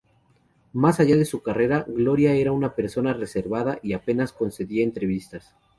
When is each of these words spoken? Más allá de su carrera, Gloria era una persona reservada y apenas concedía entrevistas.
Más 0.73 0.99
allá 0.99 1.15
de 1.15 1.25
su 1.25 1.43
carrera, 1.43 1.85
Gloria 1.87 2.33
era 2.33 2.51
una 2.51 2.73
persona 2.73 3.13
reservada 3.13 3.77
y 3.83 3.93
apenas 3.93 4.33
concedía 4.33 4.83
entrevistas. 4.83 5.53